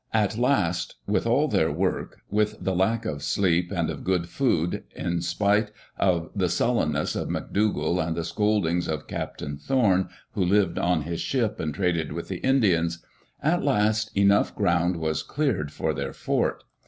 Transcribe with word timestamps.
At 0.15 0.35
last, 0.35 0.95
with 1.05 1.27
all 1.27 1.47
their 1.47 1.71
work, 1.71 2.21
with 2.31 2.57
the 2.59 2.73
lack 2.75 3.05
of 3.05 3.21
sleep 3.21 3.71
and 3.71 3.87
of 3.91 4.03
good 4.03 4.27
food, 4.27 4.83
in 4.95 5.21
spite 5.21 5.69
of 5.99 6.31
the 6.35 6.47
suUenness 6.47 7.15
of 7.15 7.27
McDougall 7.29 8.03
and 8.03 8.15
the 8.15 8.23
scoldings 8.23 8.87
of 8.87 9.05
Captain 9.05 9.57
Thorn, 9.59 10.09
who 10.31 10.43
lived 10.43 10.79
on 10.79 11.03
his 11.03 11.21
ship 11.21 11.59
and 11.59 11.71
traded 11.71 12.13
with 12.13 12.29
the 12.29 12.37
Indians— 12.37 13.05
at 13.53 13.61
last 13.61 14.09
enough 14.17 14.55
ground 14.55 14.95
was 14.95 15.21
cleared 15.21 15.71
for 15.71 15.93
their 15.93 16.13
fort. 16.13 16.63